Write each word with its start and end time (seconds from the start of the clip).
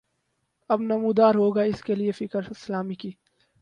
اب 0.69 0.81
نمودار 0.81 1.35
ہوگا 1.35 1.61
اس 1.63 1.81
کے 1.83 1.95
لیے 1.95 2.11
فکر 2.11 2.49
اسلامی 2.49 2.95
کی 2.95 3.11